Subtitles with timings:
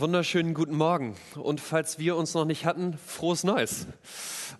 [0.00, 1.14] Wunderschönen guten Morgen.
[1.34, 3.86] Und falls wir uns noch nicht hatten, frohes Neues.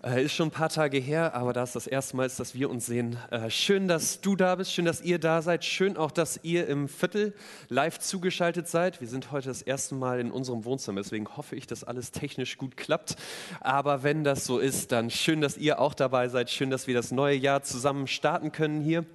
[0.04, 2.68] Äh, ist schon ein paar Tage her, aber da ist das erste Mal, dass wir
[2.68, 3.16] uns sehen.
[3.30, 6.66] Äh, schön, dass du da bist, schön, dass ihr da seid, schön auch, dass ihr
[6.66, 7.32] im Viertel
[7.70, 9.00] live zugeschaltet seid.
[9.00, 12.58] Wir sind heute das erste Mal in unserem Wohnzimmer, deswegen hoffe ich, dass alles technisch
[12.58, 13.16] gut klappt.
[13.60, 16.94] Aber wenn das so ist, dann schön, dass ihr auch dabei seid, schön, dass wir
[16.94, 19.06] das neue Jahr zusammen starten können hier.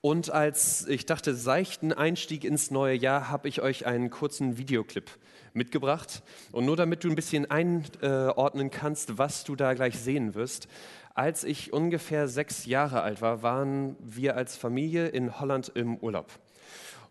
[0.00, 5.10] Und als ich dachte, seichten Einstieg ins neue Jahr, habe ich euch einen kurzen Videoclip
[5.52, 6.22] mitgebracht.
[6.52, 10.68] Und nur damit du ein bisschen einordnen kannst, was du da gleich sehen wirst.
[11.14, 16.28] Als ich ungefähr sechs Jahre alt war, waren wir als Familie in Holland im Urlaub.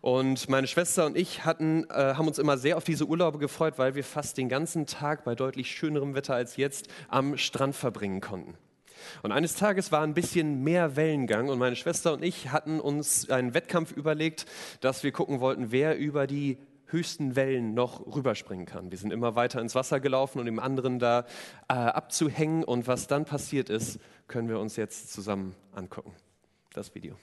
[0.02, 3.74] Und meine Schwester und ich hatten, äh, haben uns immer sehr auf diese Urlaube gefreut,
[3.78, 8.22] weil wir fast den ganzen Tag bei deutlich schönerem Wetter als jetzt am Strand verbringen
[8.22, 8.56] konnten.
[9.24, 13.30] Und eines Tages war ein bisschen mehr Wellengang und meine Schwester und ich hatten uns
[13.30, 14.46] einen Wettkampf überlegt,
[14.82, 16.58] dass wir gucken wollten, wer über die
[16.92, 18.92] höchsten Wellen noch rüberspringen kann.
[18.92, 21.26] Wir sind immer weiter ins Wasser gelaufen, um dem anderen da
[21.68, 22.64] äh, abzuhängen.
[22.64, 26.14] Und was dann passiert ist, können wir uns jetzt zusammen angucken.
[26.74, 27.16] Das Video.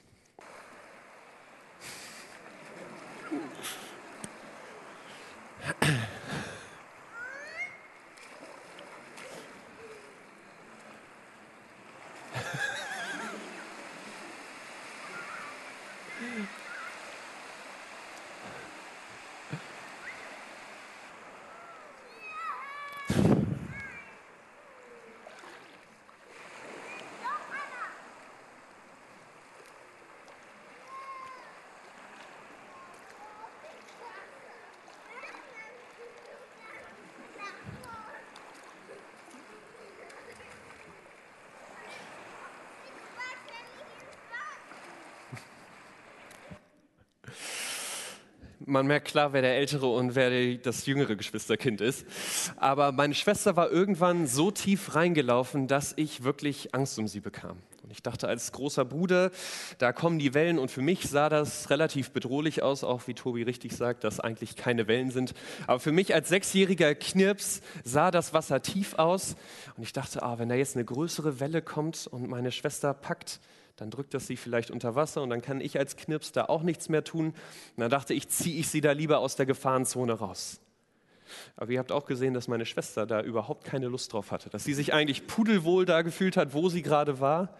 [48.67, 52.05] Man merkt klar, wer der ältere und wer das jüngere Geschwisterkind ist.
[52.57, 57.57] Aber meine Schwester war irgendwann so tief reingelaufen, dass ich wirklich Angst um sie bekam.
[57.87, 59.31] Und ich dachte als großer Bruder,
[59.77, 63.43] da kommen die Wellen und für mich sah das relativ bedrohlich aus, auch wie Tobi
[63.43, 65.33] richtig sagt, dass eigentlich keine Wellen sind.
[65.67, 69.37] Aber für mich als sechsjähriger Knirps sah das Wasser tief aus
[69.77, 73.39] und ich dachte, ah, wenn da jetzt eine größere Welle kommt und meine Schwester packt,
[73.77, 76.63] dann drückt das sie vielleicht unter Wasser und dann kann ich als Knirps da auch
[76.63, 77.27] nichts mehr tun.
[77.27, 77.35] Und
[77.77, 80.59] dann dachte ich, ziehe ich sie da lieber aus der Gefahrenzone raus.
[81.55, 84.65] Aber ihr habt auch gesehen, dass meine Schwester da überhaupt keine Lust drauf hatte, dass
[84.65, 87.55] sie sich eigentlich pudelwohl da gefühlt hat, wo sie gerade war,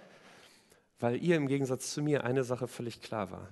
[0.99, 3.49] weil ihr im Gegensatz zu mir eine Sache völlig klar war.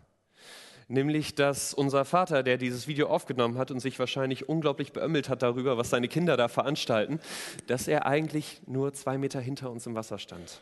[0.88, 5.41] Nämlich, dass unser Vater, der dieses Video aufgenommen hat und sich wahrscheinlich unglaublich beömmelt hat
[5.41, 7.19] darüber, was seine Kinder da veranstalten,
[7.66, 10.61] dass er eigentlich nur zwei Meter hinter uns im Wasser stand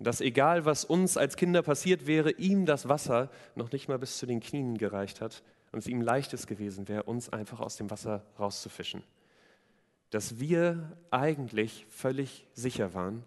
[0.00, 4.18] dass egal was uns als Kinder passiert wäre, ihm das Wasser noch nicht mal bis
[4.18, 7.90] zu den Knien gereicht hat und es ihm leichtes gewesen wäre, uns einfach aus dem
[7.90, 9.02] Wasser rauszufischen.
[10.10, 13.24] Dass wir eigentlich völlig sicher waren,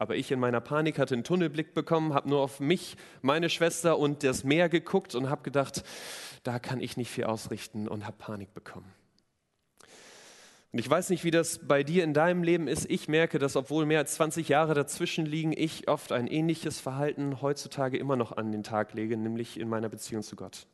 [0.00, 3.98] aber ich in meiner Panik hatte einen Tunnelblick bekommen, habe nur auf mich, meine Schwester
[3.98, 5.84] und das Meer geguckt und habe gedacht,
[6.42, 8.90] da kann ich nicht viel ausrichten und habe Panik bekommen.
[10.72, 12.90] Und ich weiß nicht, wie das bei dir in deinem Leben ist.
[12.90, 17.42] Ich merke, dass obwohl mehr als 20 Jahre dazwischen liegen, ich oft ein ähnliches Verhalten
[17.42, 20.66] heutzutage immer noch an den Tag lege, nämlich in meiner Beziehung zu Gott.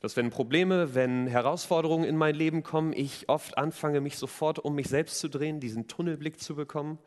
[0.00, 4.74] Dass wenn Probleme, wenn Herausforderungen in mein Leben kommen, ich oft anfange, mich sofort um
[4.74, 6.98] mich selbst zu drehen, diesen Tunnelblick zu bekommen,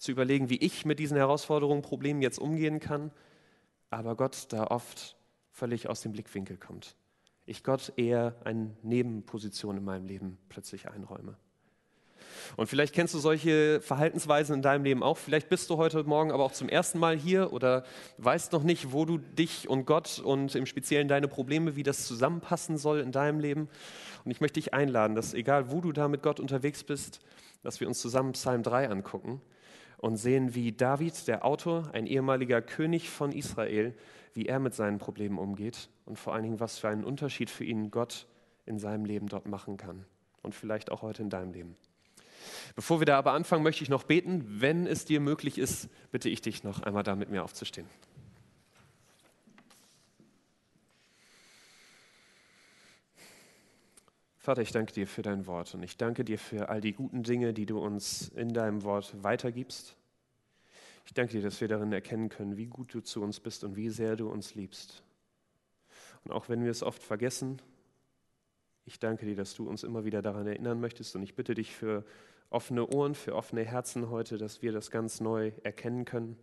[0.00, 3.12] zu überlegen, wie ich mit diesen Herausforderungen, Problemen jetzt umgehen kann,
[3.90, 5.16] aber Gott da oft
[5.52, 6.96] völlig aus dem Blickwinkel kommt.
[7.44, 11.36] Ich Gott eher eine Nebenposition in meinem Leben plötzlich einräume.
[12.56, 15.18] Und vielleicht kennst du solche Verhaltensweisen in deinem Leben auch.
[15.18, 17.84] Vielleicht bist du heute Morgen aber auch zum ersten Mal hier oder
[18.16, 22.06] weißt noch nicht, wo du dich und Gott und im Speziellen deine Probleme, wie das
[22.06, 23.68] zusammenpassen soll in deinem Leben.
[24.24, 27.20] Und ich möchte dich einladen, dass egal wo du da mit Gott unterwegs bist,
[27.62, 29.42] dass wir uns zusammen Psalm 3 angucken
[30.00, 33.94] und sehen, wie David, der Autor, ein ehemaliger König von Israel,
[34.32, 37.64] wie er mit seinen Problemen umgeht und vor allen Dingen, was für einen Unterschied für
[37.64, 38.26] ihn Gott
[38.64, 40.06] in seinem Leben dort machen kann
[40.42, 41.76] und vielleicht auch heute in deinem Leben.
[42.74, 44.44] Bevor wir da aber anfangen, möchte ich noch beten.
[44.46, 47.86] Wenn es dir möglich ist, bitte ich dich noch einmal da mit mir aufzustehen.
[54.42, 57.22] Vater, ich danke dir für dein Wort und ich danke dir für all die guten
[57.22, 59.98] Dinge, die du uns in deinem Wort weitergibst.
[61.04, 63.76] Ich danke dir, dass wir darin erkennen können, wie gut du zu uns bist und
[63.76, 65.02] wie sehr du uns liebst.
[66.24, 67.60] Und auch wenn wir es oft vergessen,
[68.86, 71.74] ich danke dir, dass du uns immer wieder daran erinnern möchtest und ich bitte dich
[71.76, 72.06] für
[72.48, 76.38] offene Ohren, für offene Herzen heute, dass wir das ganz neu erkennen können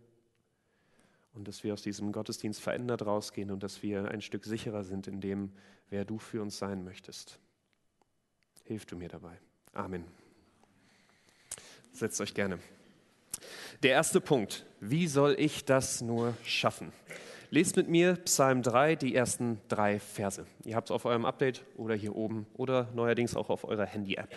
[1.34, 5.08] und dass wir aus diesem Gottesdienst verändert rausgehen und dass wir ein Stück sicherer sind
[5.08, 5.50] in dem,
[5.90, 7.40] wer du für uns sein möchtest.
[8.68, 9.36] Hilf du mir dabei.
[9.72, 10.04] Amen.
[11.92, 12.58] Setzt euch gerne.
[13.82, 16.92] Der erste Punkt, wie soll ich das nur schaffen?
[17.50, 20.46] Lest mit mir Psalm 3, die ersten drei Verse.
[20.64, 24.28] Ihr habt es auf eurem Update oder hier oben oder neuerdings auch auf eurer Handy-App.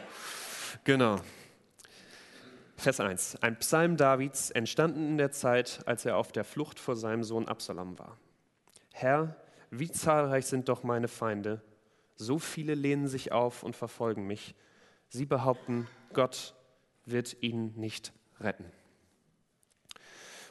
[0.85, 1.17] Genau.
[2.77, 3.35] Vers 1.
[3.41, 7.49] Ein Psalm Davids, entstanden in der Zeit, als er auf der Flucht vor seinem Sohn
[7.49, 8.17] Absalom war.
[8.93, 9.35] Herr,
[9.71, 11.61] wie zahlreich sind doch meine Feinde.
[12.21, 14.53] So viele lehnen sich auf und verfolgen mich.
[15.09, 16.53] Sie behaupten, Gott
[17.03, 18.65] wird ihn nicht retten.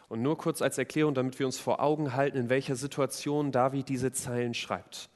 [0.08, 3.88] Und nur kurz als Erklärung, damit wir uns vor Augen halten, in welcher Situation David
[3.88, 5.10] diese Zeilen schreibt.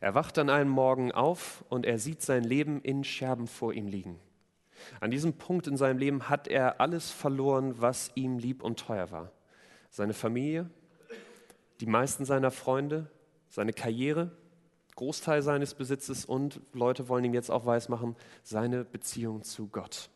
[0.00, 3.88] Er wacht an einem Morgen auf und er sieht sein Leben in Scherben vor ihm
[3.88, 4.20] liegen.
[5.00, 9.10] An diesem Punkt in seinem Leben hat er alles verloren, was ihm lieb und teuer
[9.10, 9.32] war.
[9.90, 10.70] Seine Familie,
[11.80, 13.10] die meisten seiner Freunde,
[13.48, 14.30] seine Karriere,
[14.96, 20.10] Großteil seines Besitzes und Leute wollen ihm jetzt auch weismachen, seine Beziehung zu Gott.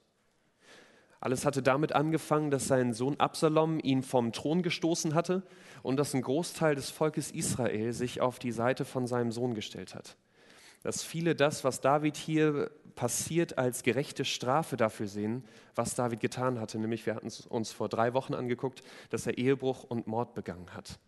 [1.20, 5.42] Alles hatte damit angefangen, dass sein Sohn Absalom ihn vom Thron gestoßen hatte
[5.82, 9.94] und dass ein Großteil des Volkes Israel sich auf die Seite von seinem Sohn gestellt
[9.94, 10.16] hat.
[10.82, 15.44] Dass viele das, was David hier passiert, als gerechte Strafe dafür sehen,
[15.74, 16.78] was David getan hatte.
[16.78, 20.74] Nämlich, wir hatten es uns vor drei Wochen angeguckt, dass er Ehebruch und Mord begangen
[20.74, 20.98] hat.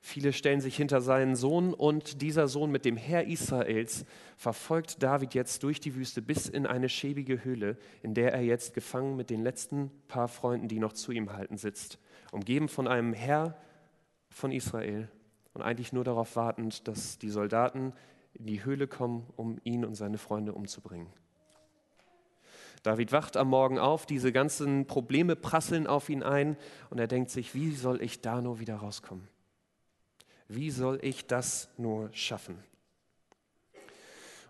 [0.00, 4.04] Viele stellen sich hinter seinen Sohn und dieser Sohn mit dem Herr Israels
[4.36, 8.74] verfolgt David jetzt durch die Wüste bis in eine schäbige Höhle, in der er jetzt
[8.74, 11.98] gefangen mit den letzten paar Freunden, die noch zu ihm halten, sitzt,
[12.30, 13.58] umgeben von einem Herr
[14.30, 15.08] von Israel
[15.54, 17.92] und eigentlich nur darauf wartend, dass die Soldaten
[18.34, 21.08] in die Höhle kommen, um ihn und seine Freunde umzubringen.
[22.82, 26.56] David wacht am Morgen auf, diese ganzen Probleme prasseln auf ihn ein
[26.90, 29.26] und er denkt sich, wie soll ich da nur wieder rauskommen?
[30.48, 32.62] Wie soll ich das nur schaffen?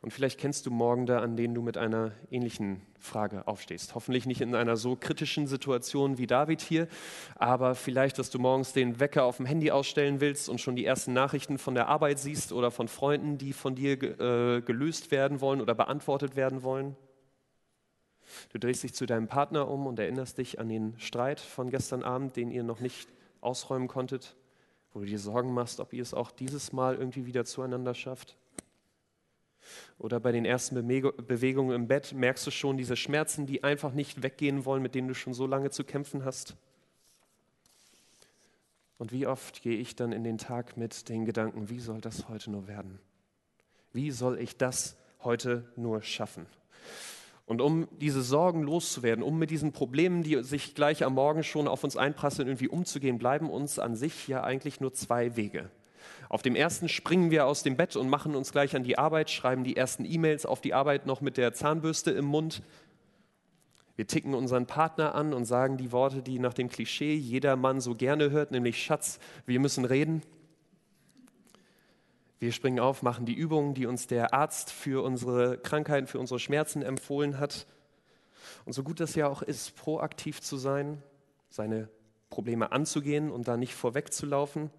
[0.03, 3.95] Und vielleicht kennst du Morgende, an denen du mit einer ähnlichen Frage aufstehst.
[3.95, 6.87] Hoffentlich nicht in einer so kritischen Situation wie David hier,
[7.35, 10.85] aber vielleicht, dass du morgens den Wecker auf dem Handy ausstellen willst und schon die
[10.85, 15.41] ersten Nachrichten von der Arbeit siehst oder von Freunden, die von dir äh, gelöst werden
[15.41, 16.95] wollen oder beantwortet werden wollen.
[18.53, 22.05] Du drehst dich zu deinem Partner um und erinnerst dich an den Streit von gestern
[22.05, 23.09] Abend, den ihr noch nicht
[23.41, 24.37] ausräumen konntet
[24.97, 28.35] wo du dir Sorgen machst, ob ihr es auch dieses Mal irgendwie wieder zueinander schafft?
[29.99, 34.23] Oder bei den ersten Bewegungen im Bett merkst du schon diese Schmerzen, die einfach nicht
[34.23, 36.57] weggehen wollen, mit denen du schon so lange zu kämpfen hast?
[38.97, 42.31] Und wie oft gehe ich dann in den Tag mit den Gedanken, wie soll das
[42.31, 42.99] heute nur werden?
[43.93, 46.47] Wie soll ich das heute nur schaffen?
[47.47, 51.69] Und um diese Sorgen loszuwerden, um mit diesen Problemen, die sich gleich am Morgen schon
[51.69, 55.71] auf uns einprasseln, irgendwie umzugehen, bleiben uns an sich ja eigentlich nur zwei Wege.
[56.29, 59.31] Auf dem ersten springen wir aus dem Bett und machen uns gleich an die Arbeit,
[59.31, 62.63] schreiben die ersten E-Mails auf die Arbeit noch mit der Zahnbürste im Mund.
[63.95, 67.81] Wir ticken unseren Partner an und sagen die Worte, die nach dem Klischee jeder Mann
[67.81, 70.23] so gerne hört, nämlich Schatz, wir müssen reden.
[72.39, 76.39] Wir springen auf, machen die Übungen, die uns der Arzt für unsere Krankheiten, für unsere
[76.39, 77.67] Schmerzen empfohlen hat.
[78.65, 81.03] Und so gut das ja auch ist, proaktiv zu sein,
[81.49, 81.89] seine
[82.29, 84.71] Probleme anzugehen und da nicht vorwegzulaufen,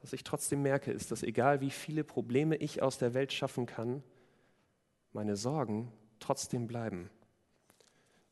[0.00, 3.66] was ich trotzdem merke, ist, dass egal wie viele Probleme ich aus der Welt schaffen
[3.66, 4.02] kann,
[5.12, 7.10] meine Sorgen trotzdem bleiben.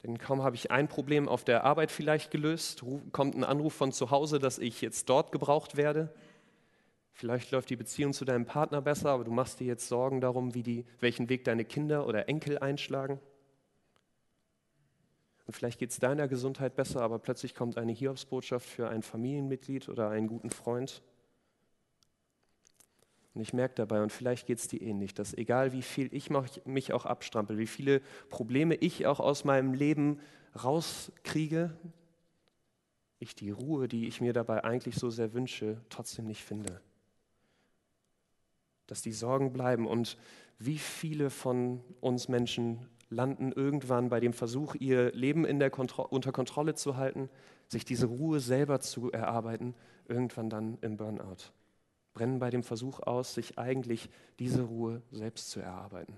[0.03, 3.91] Denn kaum habe ich ein Problem auf der Arbeit vielleicht gelöst, kommt ein Anruf von
[3.91, 6.15] zu Hause, dass ich jetzt dort gebraucht werde.
[7.17, 10.55] Vielleicht läuft die Beziehung zu deinem Partner besser, aber du machst dir jetzt Sorgen darum,
[10.55, 13.19] wie die, welchen Weg deine Kinder oder Enkel einschlagen.
[15.47, 19.89] Und vielleicht geht es deiner Gesundheit besser, aber plötzlich kommt eine Hiobsbotschaft für ein Familienmitglied
[19.89, 21.03] oder einen guten Freund.
[23.33, 26.29] Und ich merke dabei, und vielleicht geht es dir ähnlich, dass egal wie viel ich
[26.67, 30.21] mich auch abstrampel, wie viele Probleme ich auch aus meinem Leben
[30.63, 31.75] rauskriege,
[33.21, 36.83] ich die Ruhe, die ich mir dabei eigentlich so sehr wünsche, trotzdem nicht finde
[38.87, 39.87] dass die Sorgen bleiben.
[39.87, 40.17] Und
[40.59, 46.03] wie viele von uns Menschen landen irgendwann bei dem Versuch, ihr Leben in der Kontro
[46.03, 47.29] unter Kontrolle zu halten,
[47.69, 49.75] sich diese Ruhe selber zu erarbeiten,
[50.09, 51.53] irgendwann dann im Burnout.
[52.15, 56.17] Brennen bei dem Versuch aus, sich eigentlich diese Ruhe selbst zu erarbeiten.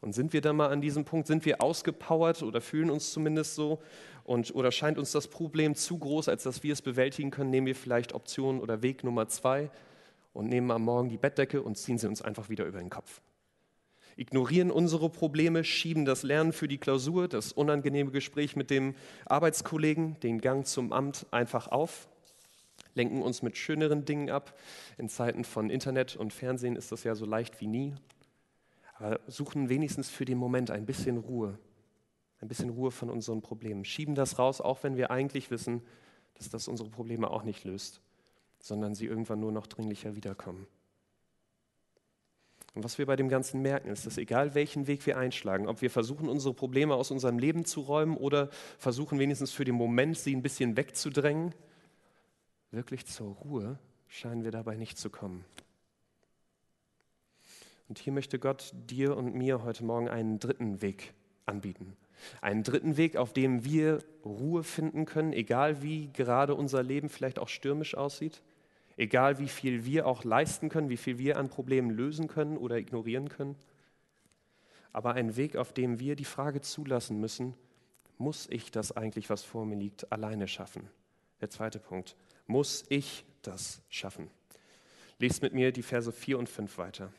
[0.00, 3.54] Und sind wir dann mal an diesem Punkt, sind wir ausgepowert oder fühlen uns zumindest
[3.54, 3.80] so
[4.24, 7.68] und, oder scheint uns das Problem zu groß, als dass wir es bewältigen können, nehmen
[7.68, 9.70] wir vielleicht Option oder Weg Nummer zwei,
[10.32, 13.20] und nehmen am Morgen die Bettdecke und ziehen sie uns einfach wieder über den Kopf.
[14.16, 20.20] Ignorieren unsere Probleme, schieben das Lernen für die Klausur, das unangenehme Gespräch mit dem Arbeitskollegen,
[20.20, 22.08] den Gang zum Amt einfach auf,
[22.94, 24.58] lenken uns mit schöneren Dingen ab.
[24.98, 27.94] In Zeiten von Internet und Fernsehen ist das ja so leicht wie nie.
[28.94, 31.58] aber suchen wenigstens für den Moment ein bisschen Ruhe,
[32.40, 33.84] ein bisschen Ruhe von unseren Problemen.
[33.84, 35.82] Schieben das raus, auch wenn wir eigentlich wissen,
[36.34, 38.02] dass das unsere Probleme auch nicht löst,
[38.62, 40.66] sondern sie irgendwann nur noch dringlicher wiederkommen.
[42.74, 45.82] Und was wir bei dem Ganzen merken, ist, dass egal welchen Weg wir einschlagen, ob
[45.82, 50.16] wir versuchen, unsere Probleme aus unserem Leben zu räumen oder versuchen wenigstens für den Moment
[50.16, 51.54] sie ein bisschen wegzudrängen,
[52.70, 53.78] wirklich zur Ruhe
[54.08, 55.44] scheinen wir dabei nicht zu kommen.
[57.88, 61.12] Und hier möchte Gott dir und mir heute Morgen einen dritten Weg
[61.44, 61.94] anbieten.
[62.40, 67.38] Einen dritten Weg, auf dem wir Ruhe finden können, egal wie gerade unser Leben vielleicht
[67.38, 68.40] auch stürmisch aussieht,
[68.96, 72.76] egal wie viel wir auch leisten können, wie viel wir an Problemen lösen können oder
[72.76, 73.56] ignorieren können.
[74.92, 77.54] Aber ein Weg, auf dem wir die Frage zulassen müssen,
[78.18, 80.88] muss ich das eigentlich, was vor mir liegt, alleine schaffen?
[81.40, 84.30] Der zweite Punkt, muss ich das schaffen?
[85.18, 87.12] Lest mit mir die Verse 4 und 5 weiter.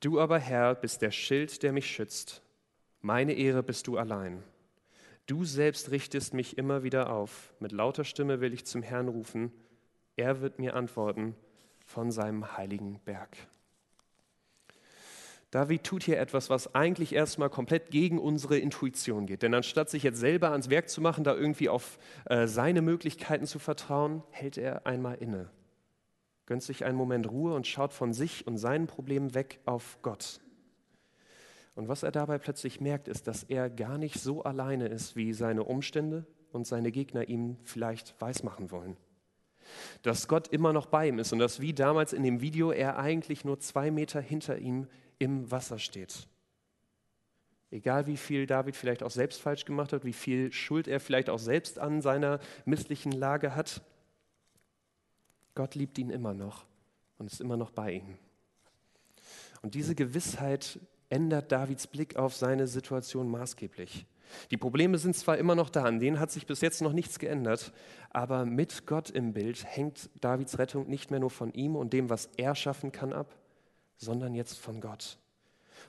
[0.00, 2.42] Du aber, Herr, bist der Schild, der mich schützt.
[3.00, 4.42] Meine Ehre bist du allein.
[5.26, 7.54] Du selbst richtest mich immer wieder auf.
[7.60, 9.52] Mit lauter Stimme will ich zum Herrn rufen.
[10.16, 11.34] Er wird mir antworten
[11.86, 13.36] von seinem heiligen Berg.
[15.50, 19.42] David tut hier etwas, was eigentlich erstmal komplett gegen unsere Intuition geht.
[19.42, 23.46] Denn anstatt sich jetzt selber ans Werk zu machen, da irgendwie auf äh, seine Möglichkeiten
[23.46, 25.50] zu vertrauen, hält er einmal inne
[26.46, 30.40] gönnt sich einen Moment Ruhe und schaut von sich und seinen Problemen weg auf Gott.
[31.74, 35.32] Und was er dabei plötzlich merkt, ist, dass er gar nicht so alleine ist, wie
[35.32, 38.96] seine Umstände und seine Gegner ihm vielleicht weismachen wollen.
[40.02, 42.98] Dass Gott immer noch bei ihm ist und dass wie damals in dem Video er
[42.98, 44.86] eigentlich nur zwei Meter hinter ihm
[45.18, 46.26] im Wasser steht.
[47.70, 51.30] Egal wie viel David vielleicht auch selbst falsch gemacht hat, wie viel Schuld er vielleicht
[51.30, 53.80] auch selbst an seiner misslichen Lage hat,
[55.54, 56.66] Gott liebt ihn immer noch
[57.16, 58.18] und ist immer noch bei ihm.
[59.62, 60.78] Und diese Gewissheit
[61.12, 64.06] ändert Davids Blick auf seine Situation maßgeblich.
[64.50, 67.18] Die Probleme sind zwar immer noch da, an denen hat sich bis jetzt noch nichts
[67.18, 67.72] geändert,
[68.10, 72.08] aber mit Gott im Bild hängt Davids Rettung nicht mehr nur von ihm und dem,
[72.08, 73.36] was er schaffen kann, ab,
[73.98, 75.18] sondern jetzt von Gott.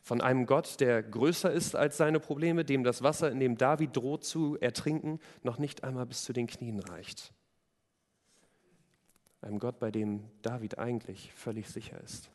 [0.02, 3.96] Von einem Gott, der größer ist als seine Probleme, dem das Wasser, in dem David
[3.96, 7.34] droht zu ertrinken, noch nicht einmal bis zu den Knien reicht
[9.44, 12.30] einem Gott, bei dem David eigentlich völlig sicher ist.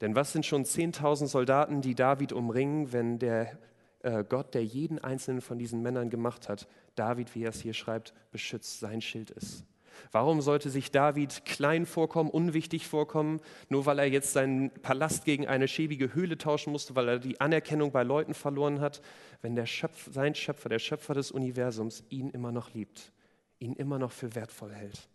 [0.00, 3.58] Denn was sind schon 10.000 Soldaten, die David umringen, wenn der
[4.00, 7.74] äh, Gott, der jeden einzelnen von diesen Männern gemacht hat, David, wie er es hier
[7.74, 9.64] schreibt, beschützt, sein Schild ist?
[10.12, 15.46] Warum sollte sich David klein vorkommen, unwichtig vorkommen, nur weil er jetzt seinen Palast gegen
[15.46, 19.00] eine schäbige Höhle tauschen musste, weil er die Anerkennung bei Leuten verloren hat,
[19.40, 23.12] wenn der Schöpf, sein Schöpfer, der Schöpfer des Universums, ihn immer noch liebt,
[23.58, 25.08] ihn immer noch für wertvoll hält?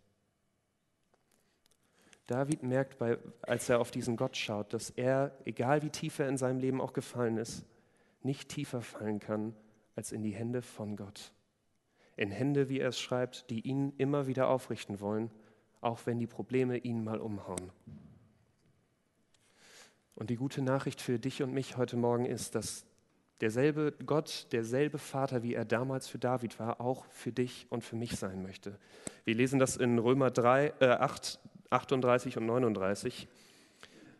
[2.30, 6.28] David merkt, bei, als er auf diesen Gott schaut, dass er, egal wie tief er
[6.28, 7.66] in seinem Leben auch gefallen ist,
[8.22, 9.56] nicht tiefer fallen kann
[9.96, 11.32] als in die Hände von Gott.
[12.16, 15.32] In Hände, wie er es schreibt, die ihn immer wieder aufrichten wollen,
[15.80, 17.72] auch wenn die Probleme ihn mal umhauen.
[20.14, 22.86] Und die gute Nachricht für dich und mich heute Morgen ist, dass
[23.40, 27.96] derselbe Gott, derselbe Vater, wie er damals für David war, auch für dich und für
[27.96, 28.78] mich sein möchte.
[29.24, 33.28] Wir lesen das in Römer 3, äh 8, 38 und 39.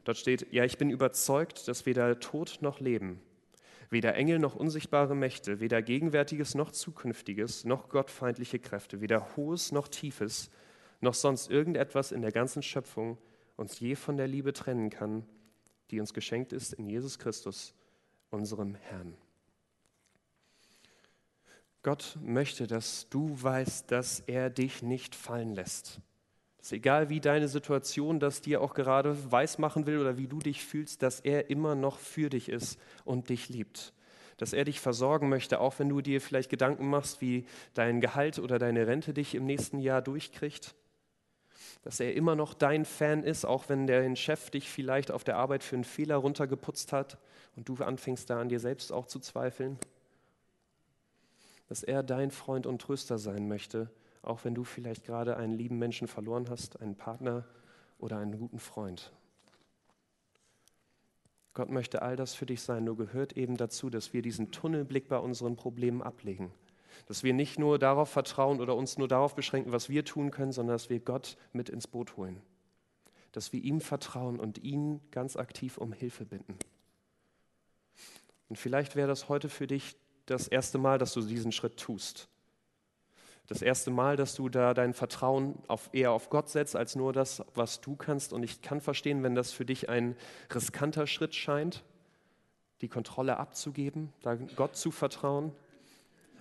[0.05, 3.21] Dort steht, ja, ich bin überzeugt, dass weder Tod noch Leben,
[3.91, 9.89] weder Engel noch unsichtbare Mächte, weder Gegenwärtiges noch Zukünftiges, noch gottfeindliche Kräfte, weder Hohes noch
[9.89, 10.51] Tiefes,
[11.01, 13.19] noch sonst irgendetwas in der ganzen Schöpfung
[13.57, 15.27] uns je von der Liebe trennen kann,
[15.91, 17.75] die uns geschenkt ist in Jesus Christus,
[18.31, 19.17] unserem Herrn.
[21.83, 26.01] Gott möchte, dass du weißt, dass er dich nicht fallen lässt.
[26.61, 30.63] Dass egal wie deine Situation das dir auch gerade weismachen will oder wie du dich
[30.63, 33.95] fühlst, dass er immer noch für dich ist und dich liebt.
[34.37, 38.39] Dass er dich versorgen möchte, auch wenn du dir vielleicht Gedanken machst, wie dein Gehalt
[38.39, 40.75] oder deine Rente dich im nächsten Jahr durchkriegt.
[41.83, 45.37] Dass er immer noch dein Fan ist, auch wenn der Chef dich vielleicht auf der
[45.37, 47.17] Arbeit für einen Fehler runtergeputzt hat
[47.57, 49.79] und du anfängst da an dir selbst auch zu zweifeln.
[51.71, 53.91] Dass er dein Freund und Tröster sein möchte
[54.23, 57.45] auch wenn du vielleicht gerade einen lieben Menschen verloren hast, einen Partner
[57.99, 59.13] oder einen guten Freund.
[61.55, 65.09] Gott möchte all das für dich sein, nur gehört eben dazu, dass wir diesen Tunnelblick
[65.09, 66.53] bei unseren Problemen ablegen.
[67.07, 70.53] Dass wir nicht nur darauf vertrauen oder uns nur darauf beschränken, was wir tun können,
[70.53, 72.41] sondern dass wir Gott mit ins Boot holen.
[73.33, 76.57] Dass wir ihm vertrauen und ihn ganz aktiv um Hilfe bitten.
[78.49, 79.97] Und vielleicht wäre das heute für dich
[80.27, 82.29] das erste Mal, dass du diesen Schritt tust
[83.51, 87.13] Das erste Mal, dass du da dein Vertrauen auf, eher auf Gott setzt, als nur
[87.13, 88.33] das, was du kannst.
[88.33, 90.15] Und ich kann verstehen, wenn das für dich ein
[90.55, 91.83] riskanter Schritt scheint,
[92.81, 94.13] die Kontrolle abzugeben,
[94.55, 95.51] Gott zu vertrauen.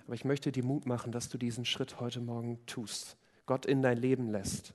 [0.06, 3.82] Aber ich möchte dir Mut machen, dass du diesen Schritt heute Morgen tust, Gott in
[3.82, 4.72] dein Leben lässt.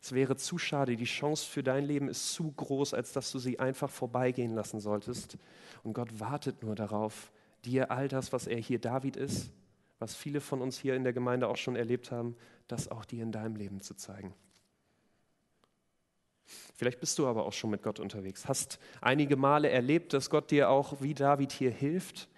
[0.00, 3.38] Es wäre zu schade, die Chance für dein Leben ist zu groß, als dass du
[3.38, 5.36] sie einfach vorbeigehen lassen solltest.
[5.82, 7.30] Und Gott wartet nur darauf,
[7.66, 9.50] dir all das, was er hier David ist,
[9.98, 12.36] was viele von uns hier in der Gemeinde auch schon erlebt haben,
[12.68, 14.34] das auch dir in deinem Leben zu zeigen.
[16.74, 20.50] Vielleicht bist du aber auch schon mit Gott unterwegs, hast einige Male erlebt, dass Gott
[20.50, 22.28] dir auch wie David hier hilft,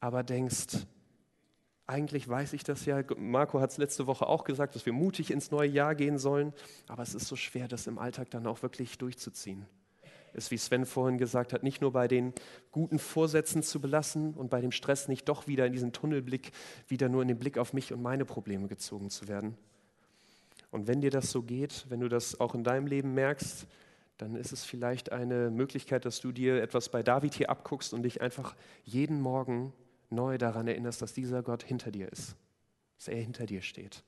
[0.00, 0.86] aber denkst,
[1.86, 5.30] eigentlich weiß ich das ja, Marco hat es letzte Woche auch gesagt, dass wir mutig
[5.30, 6.52] ins neue Jahr gehen sollen,
[6.88, 9.66] aber es ist so schwer, das im Alltag dann auch wirklich durchzuziehen
[10.34, 12.32] ist, wie Sven vorhin gesagt hat, nicht nur bei den
[12.72, 16.52] guten Vorsätzen zu belassen und bei dem Stress nicht doch wieder in diesen Tunnelblick,
[16.88, 19.56] wieder nur in den Blick auf mich und meine Probleme gezogen zu werden.
[20.70, 23.66] Und wenn dir das so geht, wenn du das auch in deinem Leben merkst,
[24.16, 28.02] dann ist es vielleicht eine Möglichkeit, dass du dir etwas bei David hier abguckst und
[28.02, 29.72] dich einfach jeden Morgen
[30.10, 32.36] neu daran erinnerst, dass dieser Gott hinter dir ist,
[32.96, 34.04] dass er hinter dir steht.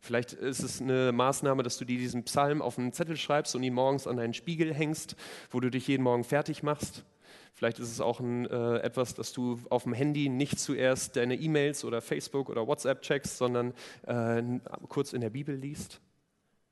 [0.00, 3.62] Vielleicht ist es eine Maßnahme, dass du dir diesen Psalm auf einen Zettel schreibst und
[3.62, 5.14] ihn morgens an deinen Spiegel hängst,
[5.50, 7.04] wo du dich jeden Morgen fertig machst.
[7.52, 11.34] Vielleicht ist es auch ein, äh, etwas, dass du auf dem Handy nicht zuerst deine
[11.34, 13.74] E-Mails oder Facebook oder WhatsApp checkst, sondern
[14.06, 14.42] äh,
[14.88, 16.00] kurz in der Bibel liest.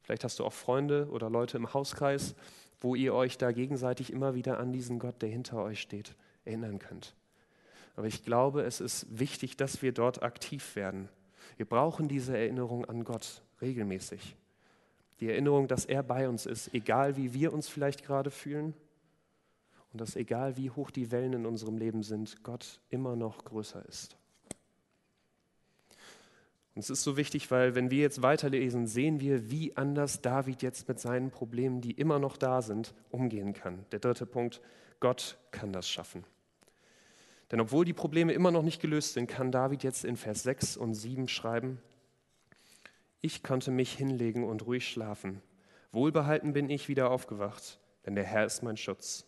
[0.03, 2.35] Vielleicht hast du auch Freunde oder Leute im Hauskreis,
[2.81, 6.15] wo ihr euch da gegenseitig immer wieder an diesen Gott, der hinter euch steht,
[6.47, 7.15] erinnern könnt.
[7.95, 11.11] Aber ich glaube, es ist wichtig, dass wir dort aktiv werden
[11.59, 14.37] wir brauchen diese Erinnerung an Gott regelmäßig.
[15.19, 18.75] Die Erinnerung, dass er bei uns ist, egal wie wir uns vielleicht gerade fühlen
[19.93, 23.85] und dass egal wie hoch die Wellen in unserem Leben sind, Gott immer noch größer
[23.89, 24.17] ist.
[26.77, 30.63] Und es ist so wichtig, weil wenn wir jetzt weiterlesen, sehen wir, wie anders David
[30.63, 33.85] jetzt mit seinen Problemen, die immer noch da sind, umgehen kann.
[33.91, 34.61] Der dritte Punkt,
[35.01, 36.23] Gott kann das schaffen.
[37.51, 40.77] Denn obwohl die Probleme immer noch nicht gelöst sind, kann David jetzt in Vers 6
[40.77, 41.81] und 7 schreiben,
[43.21, 45.43] ich konnte mich hinlegen und ruhig schlafen.
[45.91, 49.27] Wohlbehalten bin ich wieder aufgewacht, denn der Herr ist mein Schutz.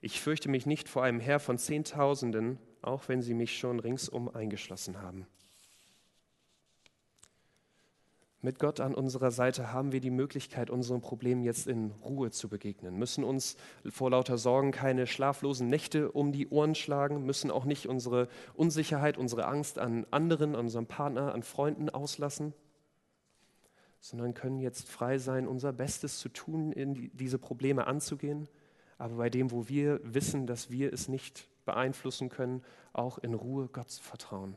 [0.00, 4.28] Ich fürchte mich nicht vor einem Herr von Zehntausenden, auch wenn sie mich schon ringsum
[4.28, 5.26] eingeschlossen haben.
[8.42, 12.48] Mit Gott an unserer Seite haben wir die Möglichkeit, unseren Problemen jetzt in Ruhe zu
[12.48, 13.58] begegnen, müssen uns
[13.90, 19.18] vor lauter Sorgen keine schlaflosen Nächte um die Ohren schlagen, müssen auch nicht unsere Unsicherheit,
[19.18, 22.54] unsere Angst an anderen, an unserem Partner, an Freunden auslassen,
[24.00, 28.48] sondern können jetzt frei sein, unser Bestes zu tun, in diese Probleme anzugehen,
[28.96, 32.62] aber bei dem, wo wir wissen, dass wir es nicht beeinflussen können,
[32.94, 34.56] auch in Ruhe Gott zu vertrauen.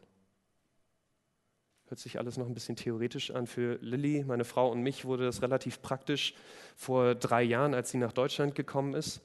[1.93, 3.45] Hört sich alles noch ein bisschen theoretisch an.
[3.45, 6.33] Für Lilly, meine Frau und mich wurde das relativ praktisch
[6.75, 9.21] vor drei Jahren, als sie nach Deutschland gekommen ist.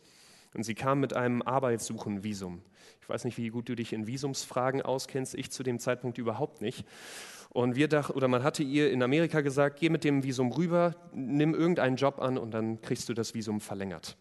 [0.53, 2.61] Und sie kam mit einem Arbeitssuchenvisum.
[3.01, 5.35] Ich weiß nicht, wie gut du dich in Visumsfragen auskennst.
[5.35, 6.85] Ich zu dem Zeitpunkt überhaupt nicht.
[7.49, 10.95] Und wir dachten, oder man hatte ihr in Amerika gesagt, geh mit dem Visum rüber,
[11.15, 14.19] nimm irgendeinen Job an und dann kriegst du das Visum verlängert.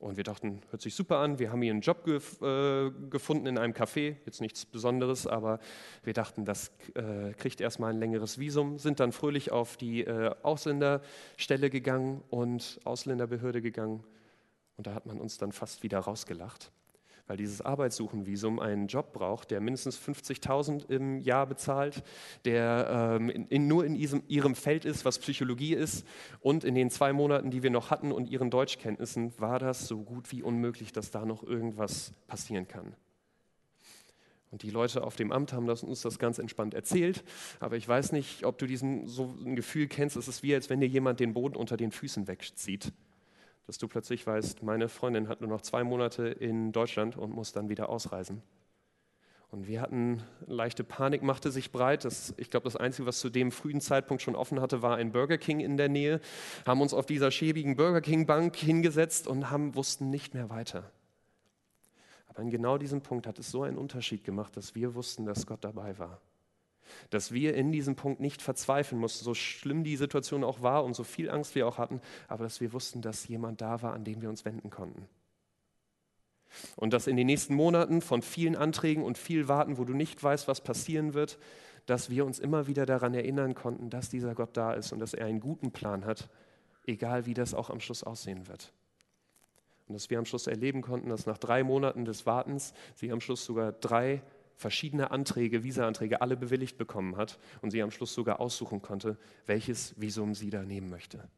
[0.00, 1.38] Und wir dachten, hört sich super an.
[1.38, 5.60] Wir haben hier einen Job gef äh, gefunden in einem Café, jetzt nichts Besonderes, aber
[6.02, 10.34] wir dachten, das äh, kriegt erstmal ein längeres Visum, sind dann fröhlich auf die äh,
[10.42, 14.02] Ausländerstelle gegangen und Ausländerbehörde gegangen.
[14.78, 16.72] Und da hat man uns dann fast wieder rausgelacht
[17.30, 22.02] weil dieses Arbeitssuchenvisum einen Job braucht, der mindestens 50.000 im Jahr bezahlt,
[22.44, 26.04] der ähm, in, in, nur in diesem, ihrem Feld ist, was Psychologie ist.
[26.40, 30.02] Und in den zwei Monaten, die wir noch hatten und ihren Deutschkenntnissen, war das so
[30.02, 32.96] gut wie unmöglich, dass da noch irgendwas passieren kann.
[34.50, 37.22] Und die Leute auf dem Amt haben das, uns das ganz entspannt erzählt.
[37.60, 40.16] Aber ich weiß nicht, ob du diesen so ein Gefühl kennst.
[40.16, 42.92] Es ist wie, als wenn dir jemand den Boden unter den Füßen wegzieht
[43.66, 47.52] dass du plötzlich weißt, meine Freundin hat nur noch zwei Monate in Deutschland und muss
[47.52, 48.42] dann wieder ausreisen.
[49.50, 52.04] Und wir hatten leichte Panik, machte sich breit.
[52.04, 55.10] Das, ich glaube, das Einzige, was zu dem frühen Zeitpunkt schon offen hatte, war ein
[55.10, 56.20] Burger King in der Nähe.
[56.64, 60.92] Haben uns auf dieser schäbigen Burger King Bank hingesetzt und haben, wussten nicht mehr weiter.
[62.28, 65.46] Aber in genau diesem Punkt hat es so einen Unterschied gemacht, dass wir wussten, dass
[65.46, 66.20] Gott dabei war.
[67.10, 70.94] Dass wir in diesem Punkt nicht verzweifeln mussten, so schlimm die Situation auch war und
[70.94, 74.04] so viel Angst wir auch hatten, aber dass wir wussten, dass jemand da war, an
[74.04, 75.06] den wir uns wenden konnten.
[76.76, 80.22] Und dass in den nächsten Monaten von vielen Anträgen und viel Warten, wo du nicht
[80.22, 81.38] weißt, was passieren wird,
[81.86, 85.14] dass wir uns immer wieder daran erinnern konnten, dass dieser Gott da ist und dass
[85.14, 86.28] er einen guten Plan hat,
[86.86, 88.72] egal wie das auch am Schluss aussehen wird.
[89.88, 93.20] Und dass wir am Schluss erleben konnten, dass nach drei Monaten des Wartens sie am
[93.20, 94.22] Schluss sogar drei
[94.60, 99.98] verschiedene Anträge, Visa-Anträge, alle bewilligt bekommen hat und sie am Schluss sogar aussuchen konnte, welches
[99.98, 101.28] Visum sie da nehmen möchte.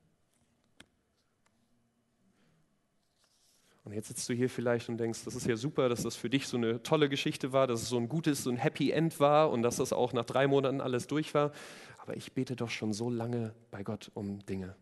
[3.84, 6.30] Und jetzt sitzt du hier vielleicht und denkst, das ist ja super, dass das für
[6.30, 9.20] dich so eine tolle Geschichte war, dass es so ein gutes, so ein Happy End
[9.20, 11.52] war und dass das auch nach drei Monaten alles durch war.
[11.98, 14.74] Aber ich bete doch schon so lange bei Gott um Dinge.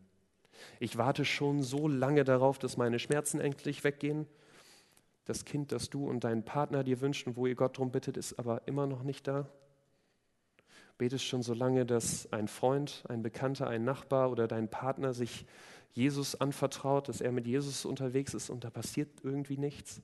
[0.79, 4.27] Ich warte schon so lange darauf, dass meine Schmerzen endlich weggehen.
[5.25, 8.39] Das Kind, das du und dein Partner dir wünschen, wo ihr Gott darum bittet, ist
[8.39, 9.49] aber immer noch nicht da.
[10.99, 15.47] Betest schon so lange, dass ein Freund, ein Bekannter, ein Nachbar oder dein Partner sich
[15.93, 20.03] Jesus anvertraut, dass er mit Jesus unterwegs ist und da passiert irgendwie nichts.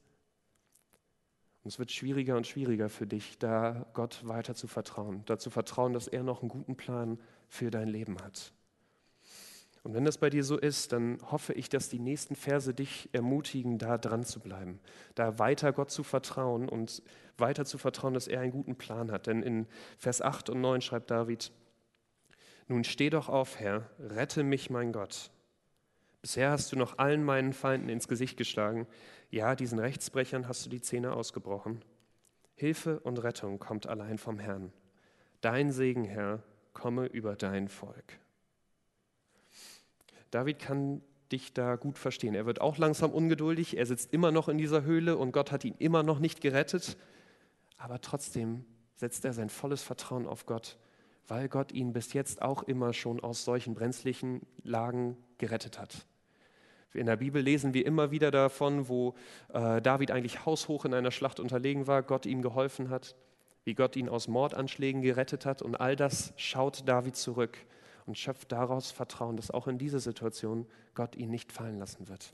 [1.62, 5.92] Und es wird schwieriger und schwieriger für dich, da Gott weiter zu vertrauen, dazu vertrauen,
[5.92, 8.52] dass er noch einen guten Plan für dein Leben hat.
[9.86, 13.08] Und wenn das bei dir so ist, dann hoffe ich, dass die nächsten Verse dich
[13.12, 14.80] ermutigen, da dran zu bleiben,
[15.14, 17.04] da weiter Gott zu vertrauen und
[17.38, 19.28] weiter zu vertrauen, dass er einen guten Plan hat.
[19.28, 21.52] Denn in Vers 8 und 9 schreibt David,
[22.66, 25.30] nun steh doch auf, Herr, rette mich, mein Gott.
[26.20, 28.88] Bisher hast du noch allen meinen Feinden ins Gesicht geschlagen.
[29.30, 31.84] Ja, diesen Rechtsbrechern hast du die Zähne ausgebrochen.
[32.56, 34.72] Hilfe und Rettung kommt allein vom Herrn.
[35.42, 38.18] Dein Segen, Herr, komme über dein Volk.
[40.30, 42.34] David kann dich da gut verstehen.
[42.34, 43.76] Er wird auch langsam ungeduldig.
[43.76, 46.96] Er sitzt immer noch in dieser Höhle und Gott hat ihn immer noch nicht gerettet.
[47.78, 50.78] Aber trotzdem setzt er sein volles Vertrauen auf Gott,
[51.28, 56.06] weil Gott ihn bis jetzt auch immer schon aus solchen brenzlichen Lagen gerettet hat.
[56.94, 59.14] In der Bibel lesen wir immer wieder davon, wo
[59.52, 63.16] äh, David eigentlich haushoch in einer Schlacht unterlegen war, Gott ihm geholfen hat,
[63.64, 65.60] wie Gott ihn aus Mordanschlägen gerettet hat.
[65.60, 67.58] Und all das schaut David zurück
[68.06, 72.32] und schöpft daraus Vertrauen, dass auch in dieser Situation Gott ihn nicht fallen lassen wird.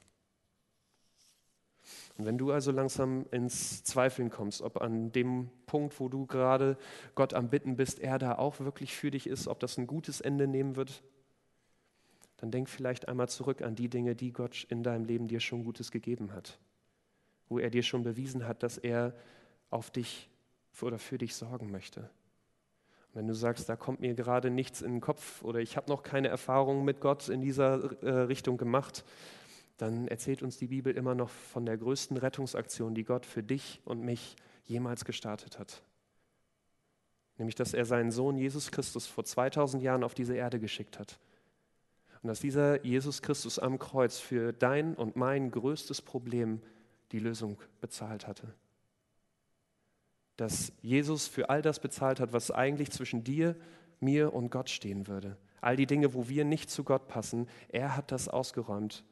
[2.17, 6.77] Und wenn du also langsam ins Zweifeln kommst, ob an dem Punkt, wo du gerade
[7.15, 10.21] Gott am Bitten bist, er da auch wirklich für dich ist, ob das ein gutes
[10.21, 11.03] Ende nehmen wird,
[12.37, 15.65] dann denk vielleicht einmal zurück an die Dinge, die Gott in deinem Leben dir schon
[15.65, 16.59] Gutes gegeben hat,
[17.49, 19.15] wo er dir schon bewiesen hat, dass er
[19.71, 20.29] auf dich
[20.81, 22.11] oder für dich sorgen möchte.
[23.15, 26.03] Wenn du sagst, da kommt mir gerade nichts in den Kopf oder ich habe noch
[26.03, 29.05] keine Erfahrung mit Gott in dieser äh, Richtung gemacht,
[29.77, 33.83] dann erzählt uns die Bibel immer noch von der größten Rettungsaktion, die Gott für dich
[33.85, 35.83] und mich jemals gestartet hat.
[37.37, 41.19] Nämlich, dass er seinen Sohn Jesus Christus vor 2000 Jahren auf diese Erde geschickt hat.
[42.23, 46.63] Und dass dieser Jesus Christus am Kreuz für dein und mein größtes Problem
[47.11, 48.55] die Lösung bezahlt hatte
[50.37, 53.57] dass Jesus für all das bezahlt hat, was eigentlich zwischen dir,
[54.01, 55.37] mir und Gott stehen würde.
[55.61, 59.05] All die Dinge, wo wir nicht zu Gott passen, er hat das ausgeräumt,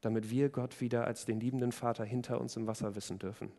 [0.00, 3.52] damit wir Gott wieder als den liebenden Vater hinter uns im Wasser wissen dürfen.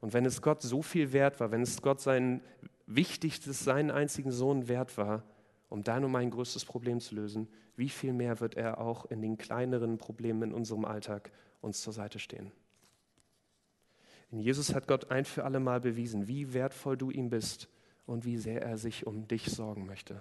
[0.00, 2.40] Und wenn es Gott so viel wert war, wenn es Gott sein
[2.86, 5.24] wichtigstes, seinen einzigen Sohn wert war,
[5.70, 9.22] um dein und mein größtes Problem zu lösen, wie viel mehr wird er auch in
[9.22, 12.52] den kleineren Problemen in unserem Alltag uns zur Seite stehen?
[14.34, 17.68] In Jesus hat Gott ein für alle Mal bewiesen, wie wertvoll du ihm bist
[18.04, 20.20] und wie sehr er sich um dich sorgen möchte.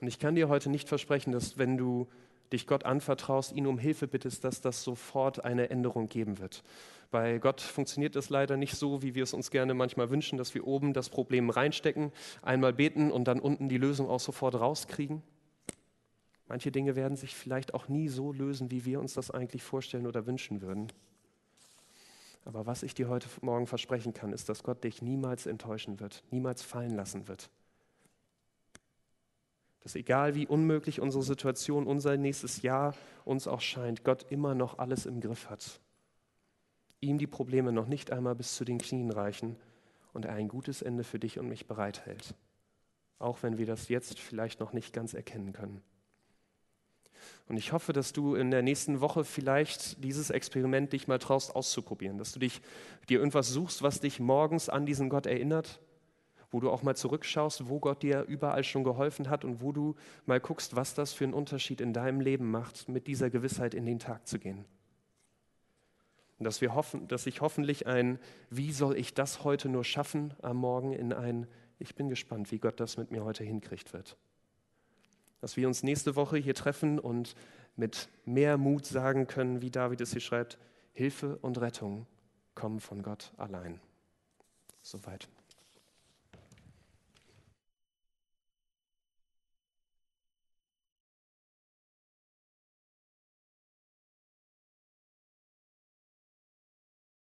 [0.00, 2.06] Und ich kann dir heute nicht versprechen, dass wenn du
[2.52, 6.62] dich Gott anvertraust, ihn um Hilfe bittest, dass das sofort eine Änderung geben wird.
[7.10, 10.54] Bei Gott funktioniert es leider nicht so, wie wir es uns gerne manchmal wünschen, dass
[10.54, 15.20] wir oben das Problem reinstecken, einmal beten und dann unten die Lösung auch sofort rauskriegen.
[16.46, 20.06] Manche Dinge werden sich vielleicht auch nie so lösen, wie wir uns das eigentlich vorstellen
[20.06, 20.86] oder wünschen würden.
[22.44, 26.24] Aber was ich dir heute Morgen versprechen kann, ist, dass Gott dich niemals enttäuschen wird,
[26.30, 27.50] niemals fallen lassen wird.
[29.80, 34.78] Dass egal wie unmöglich unsere Situation, unser nächstes Jahr uns auch scheint, Gott immer noch
[34.78, 35.80] alles im Griff hat.
[37.00, 39.56] Ihm die Probleme noch nicht einmal bis zu den Knien reichen
[40.12, 42.34] und er ein gutes Ende für dich und mich bereithält.
[43.18, 45.82] Auch wenn wir das jetzt vielleicht noch nicht ganz erkennen können.
[47.48, 51.54] Und ich hoffe, dass du in der nächsten Woche vielleicht dieses Experiment dich mal traust
[51.54, 52.62] auszuprobieren, dass du dich
[53.08, 55.80] dir irgendwas suchst, was dich morgens an diesen Gott erinnert,
[56.50, 59.96] wo du auch mal zurückschaust, wo Gott dir überall schon geholfen hat und wo du
[60.26, 63.86] mal guckst, was das für einen Unterschied in deinem Leben macht, mit dieser Gewissheit in
[63.86, 64.64] den Tag zu gehen.
[66.38, 68.18] Und dass wir hoffen, dass sich hoffentlich ein
[68.50, 71.46] Wie soll ich das heute nur schaffen am Morgen in ein
[71.78, 74.16] Ich bin gespannt, wie Gott das mit mir heute hinkriegt wird
[75.42, 77.34] dass wir uns nächste Woche hier treffen und
[77.76, 80.56] mit mehr Mut sagen können, wie David es hier schreibt,
[80.92, 82.06] Hilfe und Rettung
[82.54, 83.80] kommen von Gott allein.
[84.82, 85.28] Soweit.